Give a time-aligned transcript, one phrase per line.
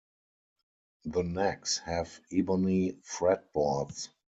[1.05, 4.09] The necks have ebony fret boards.